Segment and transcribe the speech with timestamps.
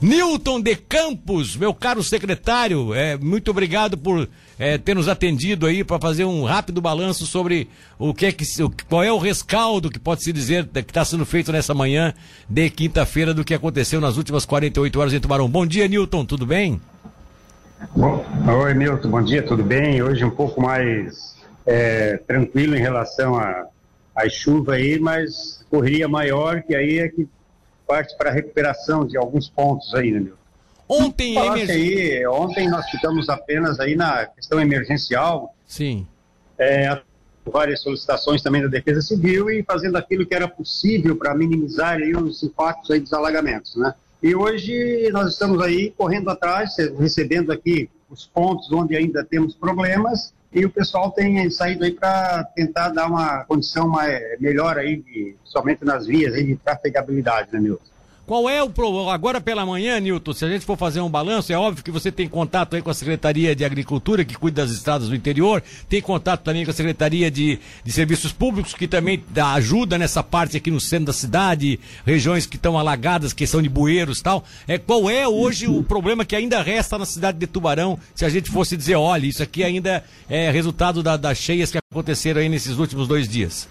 [0.00, 5.82] Newton de Campos, meu caro secretário, é, muito obrigado por é, ter nos atendido aí
[5.82, 8.44] para fazer um rápido balanço sobre o que é que
[8.88, 12.12] qual é o rescaldo que pode se dizer que está sendo feito nessa manhã
[12.48, 15.48] de quinta-feira do que aconteceu nas últimas 48 horas em Tubarão.
[15.48, 16.78] Bom dia, Newton, tudo bem?
[17.94, 18.24] Bom,
[18.62, 20.02] oi, Milton, bom dia, tudo bem?
[20.02, 26.74] Hoje um pouco mais é, tranquilo em relação à chuva aí, mas correria maior, que
[26.74, 27.26] aí é que
[27.86, 30.46] parte para a recuperação de alguns pontos aí, né, Milton?
[30.88, 35.52] Ontem, aí, ontem nós ficamos apenas aí na questão emergencial.
[35.66, 36.06] Sim.
[36.56, 37.00] É,
[37.44, 42.14] várias solicitações também da Defesa Civil e fazendo aquilo que era possível para minimizar aí
[42.14, 43.94] os impactos aí dos alagamentos, né?
[44.22, 50.32] E hoje nós estamos aí correndo atrás, recebendo aqui os pontos onde ainda temos problemas
[50.56, 55.36] e o pessoal tem saído aí para tentar dar uma condição mais, melhor aí, de,
[55.44, 57.84] somente nas vias aí de trafegabilidade, né, Milton?
[58.26, 59.14] Qual é o problema?
[59.14, 62.10] Agora pela manhã, Nilton, se a gente for fazer um balanço, é óbvio que você
[62.10, 66.02] tem contato aí com a Secretaria de Agricultura, que cuida das estradas do interior, tem
[66.02, 70.56] contato também com a Secretaria de, de Serviços Públicos, que também dá ajuda nessa parte
[70.56, 74.44] aqui no centro da cidade, regiões que estão alagadas, que são de bueiros e tal.
[74.66, 78.28] É, qual é hoje o problema que ainda resta na cidade de Tubarão, se a
[78.28, 82.48] gente fosse dizer, olha, isso aqui ainda é resultado da, das cheias que aconteceram aí
[82.48, 83.68] nesses últimos dois dias?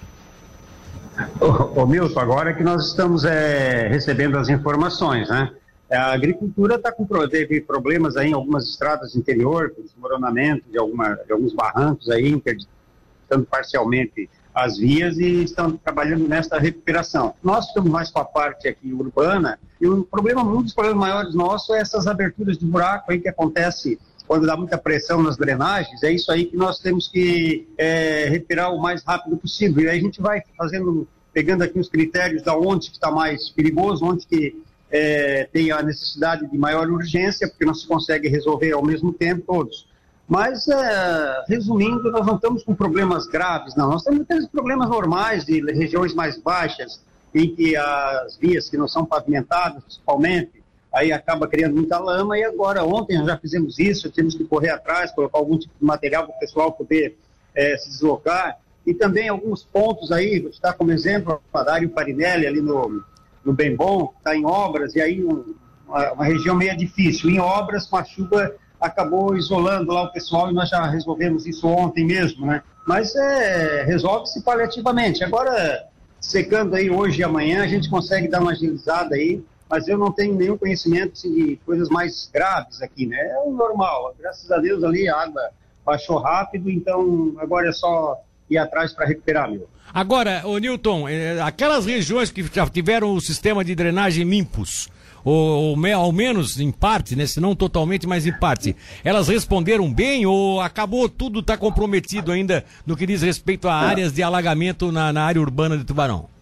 [1.75, 5.51] Ô, Milton, agora que nós estamos é, recebendo as informações, né?
[5.91, 10.77] A agricultura está com teve problemas aí em algumas estradas do interior, com desmoronamento de,
[10.77, 17.35] alguma, de alguns barrancos aí, interditando parcialmente as vias e estão trabalhando nesta recuperação.
[17.43, 21.35] Nós estamos mais com a parte aqui urbana e o problema, um dos problemas maiores
[21.35, 23.99] nossos é essas aberturas de buraco aí que acontece
[24.35, 28.73] quando dá muita pressão nas drenagens, é isso aí que nós temos que é, respirar
[28.73, 29.85] o mais rápido possível.
[29.85, 33.49] E aí a gente vai fazendo, pegando aqui os critérios da onde que está mais
[33.49, 34.61] perigoso, onde que
[34.91, 39.41] é, tem a necessidade de maior urgência, porque não se consegue resolver ao mesmo tempo
[39.47, 39.87] todos.
[40.27, 43.89] Mas, é, resumindo, nós não estamos com problemas graves, não.
[43.89, 47.01] Nós temos problemas normais de regiões mais baixas,
[47.33, 50.61] em que as vias que não são pavimentadas, principalmente,
[50.95, 52.39] aí acaba criando muita lama.
[52.39, 56.25] E agora, ontem já fizemos isso, temos que correr atrás, colocar algum tipo de material
[56.25, 57.17] para o pessoal poder
[57.53, 58.57] é, se deslocar.
[58.87, 63.03] E também alguns pontos aí, vou citar como exemplo, a Dário Parinelli, ali no,
[63.43, 65.53] no Bem Bom, está em obras, e aí um,
[65.87, 67.29] uma, uma, região meio difícil.
[67.29, 71.67] Em obras, com a chuva, acabou isolando lá o pessoal, e nós já resolvemos isso
[71.67, 72.63] ontem mesmo, né?
[72.87, 75.23] Mas é, resolve-se paliativamente.
[75.23, 75.87] Agora,
[76.21, 79.43] secando aí hoje e amanhã, a gente consegue dar uma agilizada aí,
[79.75, 83.17] mas eu não tenho nenhum conhecimento assim, de coisas mais graves aqui, né?
[83.17, 84.15] É o normal.
[84.17, 85.49] Graças a Deus ali a água
[85.85, 88.15] baixou rápido, então agora é só
[88.49, 89.67] ir atrás para recuperar, meu.
[89.93, 94.87] Agora, o Newton, é, aquelas regiões que já tiveram o sistema de drenagem limpos,
[95.25, 97.25] ou, ou, ao menos em parte, né?
[97.25, 98.73] Se não totalmente, mas em parte.
[99.03, 104.13] Elas responderam bem ou acabou tudo tá comprometido ainda no que diz respeito a áreas
[104.13, 106.33] de alagamento na, na área urbana de Tubarão?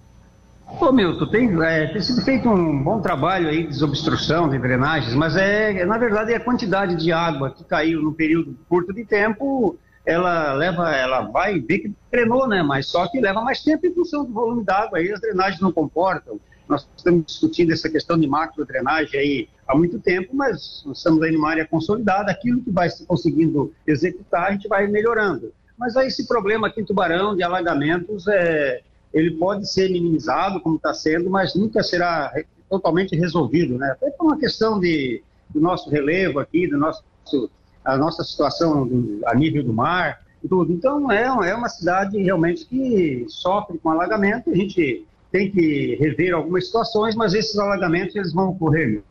[0.79, 5.13] Ô Milton, tem, é, tem sido feito um bom trabalho aí de desobstrução, de drenagens,
[5.13, 9.05] mas é, na verdade é a quantidade de água que caiu no período curto de
[9.05, 12.61] tempo, ela leva, ela vai ver que drenou, né?
[12.61, 15.71] Mas só que leva mais tempo em função do volume d'água, aí as drenagens não
[15.71, 16.39] comportam.
[16.67, 21.31] Nós estamos discutindo essa questão de macro drenagem aí há muito tempo, mas estamos aí
[21.31, 25.53] numa área consolidada, aquilo que vai se conseguindo executar, a gente vai melhorando.
[25.77, 28.81] Mas aí esse problema aqui em Tubarão de alagamentos é
[29.13, 32.33] ele pode ser minimizado, como está sendo, mas nunca será
[32.69, 33.91] totalmente resolvido, né?
[33.91, 37.03] Até por uma questão de, do nosso relevo aqui, do nosso,
[37.85, 38.89] a nossa situação
[39.25, 40.71] a nível do mar tudo.
[40.71, 46.33] Então, é, é uma cidade realmente que sofre com alagamento, a gente tem que rever
[46.33, 49.01] algumas situações, mas esses alagamentos eles vão ocorrer.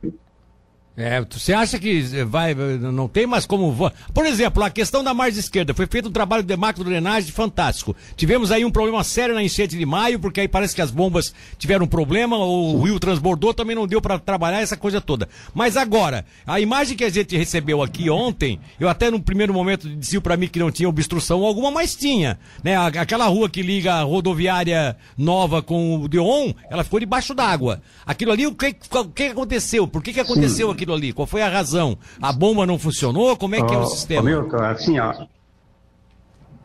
[0.95, 3.91] É, você acha que vai, não tem mais como.
[4.13, 5.73] Por exemplo, a questão da margem esquerda.
[5.73, 7.97] Foi feito um trabalho de macro drenagem fantástico.
[8.15, 11.35] Tivemos aí um problema sério na enchente de maio, porque aí parece que as bombas
[11.57, 15.29] tiveram um problema, o rio transbordou, também não deu para trabalhar essa coisa toda.
[15.55, 19.89] Mas agora, a imagem que a gente recebeu aqui ontem, eu até no primeiro momento
[19.89, 22.39] disse para mim que não tinha obstrução alguma, mas tinha.
[22.63, 22.77] Né?
[22.77, 27.81] Aquela rua que liga a rodoviária nova com o Deon, ela ficou debaixo d'água.
[28.05, 29.89] Aquilo ali, o que, o que aconteceu?
[29.89, 30.73] Por que, que aconteceu Sim.
[30.75, 30.82] aquilo?
[30.83, 31.13] Aquilo ali?
[31.13, 31.97] Qual foi a razão?
[32.21, 33.37] A bomba não funcionou?
[33.37, 34.23] Como é que é o sistema?
[34.23, 35.15] Milton, assim, ó,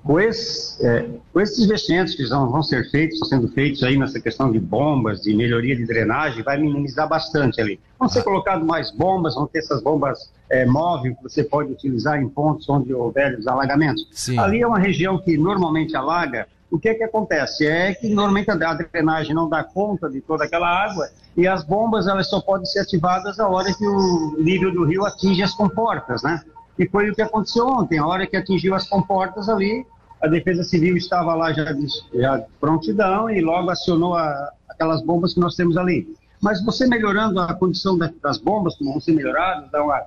[0.04, 3.98] com, esse, é, com esses investimentos que vão, vão ser feitos, estão sendo feitos aí
[3.98, 7.80] nessa questão de bombas, de melhoria de drenagem, vai minimizar bastante ali.
[8.00, 8.24] Vão ser ah.
[8.24, 12.68] colocadas mais bombas, vão ter essas bombas é, móveis que você pode utilizar em pontos
[12.70, 14.08] onde houver os alagamentos.
[14.12, 14.40] Sim.
[14.40, 16.48] Ali é uma região que normalmente alaga.
[16.72, 17.66] O que é que acontece?
[17.66, 22.07] É que normalmente a drenagem não dá conta de toda aquela água E as bombas,
[22.07, 26.24] elas só podem ser ativadas a hora que o nível do rio atinge as comportas,
[26.24, 26.44] né?
[26.80, 28.00] E foi o que aconteceu ontem.
[28.00, 29.86] A hora que atingiu as comportas ali,
[30.19, 31.86] a Defesa Civil estava lá já de,
[32.16, 36.07] já de prontidão e logo acionou a, aquelas bombas que nós temos ali.
[36.42, 40.06] Mas você melhorando a condição das bombas, como vão ser melhoradas, dá uma,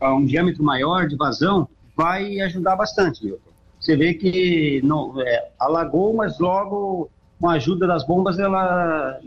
[0.00, 3.52] a, um diâmetro maior de vazão, vai ajudar bastante, Milton.
[3.78, 9.18] Você vê que não, é, alagou, mas logo com a ajuda das bombas ela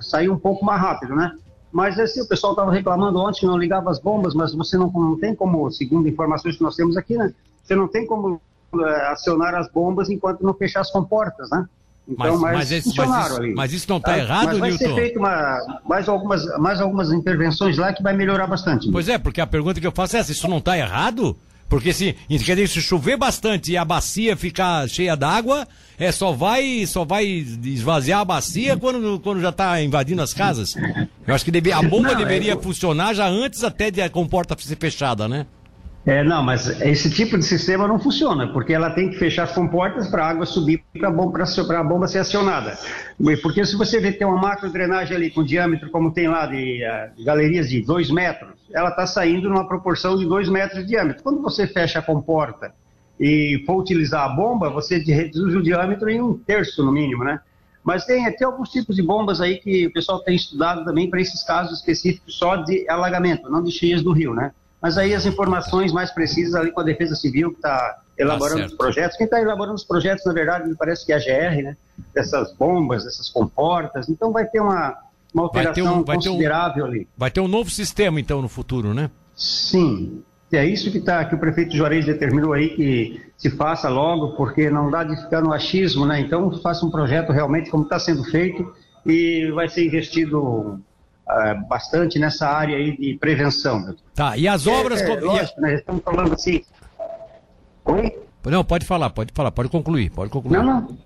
[0.00, 1.32] saiu um pouco mais rápido, né?
[1.72, 4.90] Mas assim, o pessoal estava reclamando ontem que não ligava as bombas, mas você não,
[4.90, 7.32] não tem como, segundo informações que nós temos aqui, né?
[7.62, 8.40] Você não tem como
[8.80, 11.66] é, acionar as bombas enquanto não fechar as comportas, né?
[12.08, 14.18] Então, mas, mas, mas, esse, mas, isso, mas isso, não está tá?
[14.18, 14.86] errado, mas vai Newton?
[14.86, 18.90] ser feito uma, mais, algumas, mais algumas intervenções lá que vai melhorar bastante.
[18.90, 21.36] Pois é, porque a pergunta que eu faço é essa, isso não está errado?
[21.68, 25.68] Porque se, quer dizer, se chover bastante e a bacia ficar cheia d'água,
[25.98, 30.74] é, só vai só vai esvaziar a bacia quando, quando já está invadindo as casas.
[31.26, 32.56] Eu acho que deve, a bomba não, deveria é...
[32.56, 35.46] funcionar já antes até de a comporta ser fechada, né?
[36.08, 39.52] É, não, mas esse tipo de sistema não funciona, porque ela tem que fechar as
[39.52, 42.78] comportas para a água subir para a bomba, ser acionada.
[43.42, 46.46] Porque se você vê que tem uma macro drenagem ali com diâmetro, como tem lá
[46.46, 46.80] de,
[47.14, 51.22] de galerias de 2 metros, ela está saindo numa proporção de 2 metros de diâmetro.
[51.22, 52.72] Quando você fecha a comporta
[53.20, 57.38] e for utilizar a bomba, você reduz o diâmetro em um terço, no mínimo, né?
[57.84, 61.20] Mas tem até alguns tipos de bombas aí que o pessoal tem estudado também para
[61.20, 64.52] esses casos específicos só de alagamento, não de cheias do rio, né?
[64.80, 68.66] Mas aí as informações mais precisas ali com a Defesa Civil, que está elaborando tá
[68.66, 69.16] os projetos.
[69.16, 71.76] Quem está elaborando os projetos, na verdade, me parece que é a GR, né?
[72.14, 74.08] Dessas bombas, dessas comportas.
[74.08, 74.96] Então vai ter uma,
[75.34, 77.08] uma alteração vai um, vai considerável um, ali.
[77.16, 79.10] Vai ter um novo sistema, então, no futuro, né?
[79.34, 80.22] Sim.
[80.50, 84.70] É isso que, tá, que o prefeito Juarez determinou aí que se faça logo, porque
[84.70, 86.20] não dá de ficar no achismo, né?
[86.20, 90.80] Então faça um projeto realmente como está sendo feito e vai ser investido
[91.28, 93.94] uh, bastante nessa área aí de prevenção.
[94.14, 95.00] Tá, e as obras...
[95.00, 96.62] É, é, lógico, nós estamos falando assim...
[97.84, 98.18] Oi?
[98.44, 100.56] Não, pode falar, pode falar, pode concluir, pode concluir.
[100.56, 100.98] Não, não.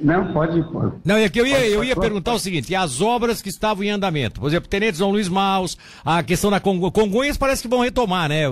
[0.00, 0.62] Não, pode.
[0.70, 0.94] pode.
[1.04, 2.40] Não, é que eu ia, pode, eu ia pode, perguntar pode.
[2.40, 6.22] o seguinte: as obras que estavam em andamento, por exemplo, Tenente João Luiz Maus, a
[6.22, 8.42] questão da Congo, Congonhas parece que vão retomar, né?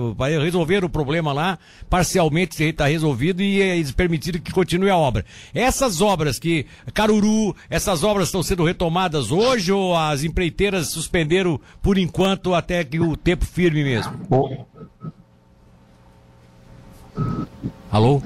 [0.41, 1.59] Resolver o problema lá,
[1.89, 5.23] parcialmente está resolvido e eles permitiram que continue a obra.
[5.53, 11.97] Essas obras que, Caruru, essas obras estão sendo retomadas hoje ou as empreiteiras suspenderam por
[11.97, 14.13] enquanto até que o tempo firme mesmo?
[17.91, 18.21] Alô?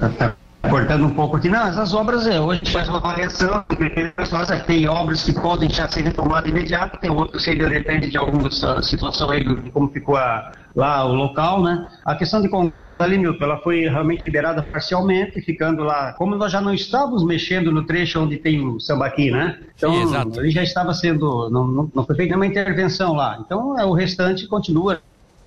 [0.68, 3.64] Cortando um pouco aqui, não, essas obras é, hoje faz uma avaliação,
[4.66, 9.30] tem obras que podem já ser retomadas imediato, tem outras que depende de alguma situação
[9.30, 11.88] aí de como ficou a, lá o local, né?
[12.04, 12.48] A questão de
[13.02, 17.72] ali, Milton, ela foi realmente liberada parcialmente, ficando lá, como nós já não estávamos mexendo
[17.72, 19.58] no trecho onde tem o sambaqui, né?
[19.76, 23.38] Então, Sim, ele já estava sendo, não, não, não foi feita nenhuma intervenção lá.
[23.40, 25.00] Então, é, o restante continua,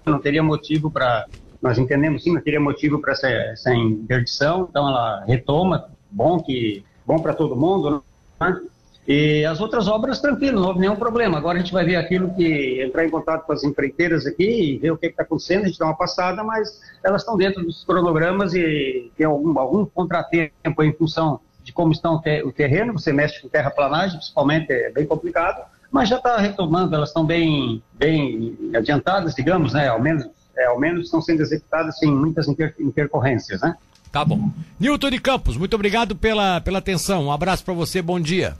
[0.05, 1.25] não teria motivo para
[1.63, 6.83] nós entendemos sim, não teria motivo para essa, essa interdição, então ela retoma, bom que
[7.05, 8.03] bom para todo mundo,
[8.39, 8.61] né?
[9.05, 11.37] E as outras obras, tranquilo, não houve nenhum problema.
[11.37, 14.77] Agora a gente vai ver aquilo que entrar em contato com as empreiteiras aqui e
[14.77, 15.65] ver o que está acontecendo.
[15.65, 19.85] A gente dá uma passada, mas elas estão dentro dos cronogramas e tem algum, algum
[19.85, 22.93] contratempo em função de como está o terreno.
[22.93, 27.83] Você mexe com terraplanagem, principalmente, é bem complicado, mas já está retomando, elas estão bem,
[27.93, 29.89] bem adiantadas, digamos, né?
[29.89, 33.75] Ao menos é, ao menos estão sendo executadas sem muitas inter, intercorrências, né?
[34.11, 34.51] Tá bom.
[34.79, 37.25] Nilton de Campos, muito obrigado pela, pela atenção.
[37.25, 38.51] Um abraço para você, bom dia.